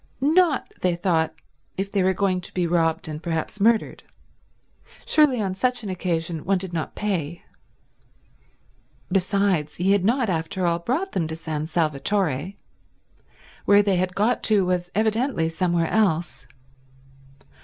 Not, 0.19 0.73
they 0.81 0.95
thought, 0.95 1.35
if 1.77 1.91
they 1.91 2.01
were 2.01 2.15
going 2.15 2.41
to 2.41 2.53
be 2.55 2.65
robbed 2.65 3.07
and 3.07 3.21
perhaps 3.21 3.61
murdered. 3.61 4.01
Surely 5.05 5.39
on 5.39 5.53
such 5.53 5.83
an 5.83 5.91
occasion 5.91 6.43
one 6.43 6.57
did 6.57 6.73
not 6.73 6.95
pay. 6.95 7.43
Besides, 9.11 9.75
he 9.75 9.91
had 9.91 10.03
not 10.03 10.27
after 10.27 10.65
all 10.65 10.79
brought 10.79 11.11
them 11.11 11.27
to 11.27 11.35
San 11.35 11.67
Salvatore. 11.67 12.53
Where 13.65 13.83
they 13.83 13.97
had 13.97 14.15
got 14.15 14.41
to 14.45 14.65
was 14.65 14.89
evidently 14.95 15.49
somewhere 15.49 15.85
else. 15.87 16.47